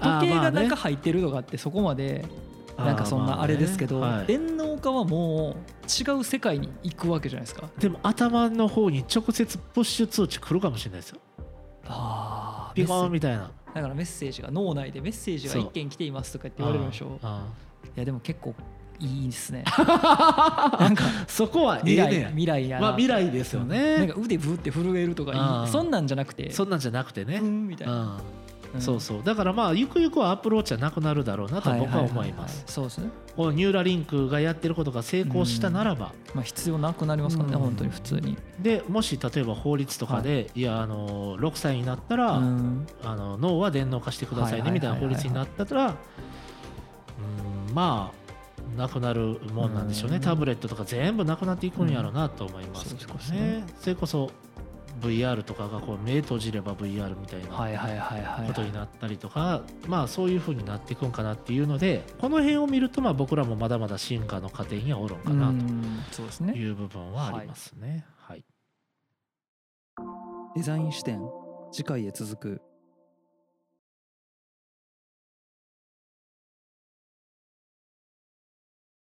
[0.00, 2.24] 時計が中入ってるとかってそこまで
[2.76, 4.26] なんかそんなあれですけど、はい。
[4.26, 5.54] 電脳化はもう
[5.86, 7.68] 違う世界に行くわけじゃないですか？
[7.78, 11.20] でも頭の方に直接プッシュ通知来るかもしれないですよ。
[11.86, 13.50] あピコーンみたいな。
[13.74, 17.44] だからメッセージが脳内でメッセージが一件来ていますとかって言われるんでしょあ
[17.96, 18.54] いやでも結構
[19.00, 19.64] いいですね。
[19.74, 23.98] なんかーそこはえ未来未来やな,、まあ未来ですよね。
[23.98, 26.50] なんか腕ぶって震えるとかそんなんじゃなくて。
[26.52, 28.20] そんなんじゃなくてね、うんみたいな、
[28.78, 29.22] そうそう。
[29.22, 32.64] だからまあゆくゆくはアプローチはなくなるだろうなと僕は思います。
[32.66, 37.60] そうですね、このニューラリンクがやってることが成功したならば、まあ、必要なくなりますからね、うん。
[37.62, 42.86] 本当に普通に、でもし例えば法律とかで、い、やあの6歳になったら、うん。
[43.04, 48.24] あの脳は電脳化してくださいねみたいな法律になったらうんまあ
[48.78, 50.22] なくなるもんなんでしょうね、うん。
[50.22, 54.30] タブレットとか全部なくなっていくんやろうなと思いますけどね、それこそ
[55.04, 58.46] VR とかがこう目閉じれば VR みたいなはいはいはいはい。
[58.46, 66.52] ことになったりとか、まあそういうふうになっていくんかなっていうのでこの辺を見るとまあ僕らもまだまだ進化の過程にはおるんかなうんそうですね。
[66.52, 68.06] という部分はありますね。
[68.16, 68.44] はい。
[70.56, 71.20] デザイン視点
[71.72, 72.62] 次回へ続く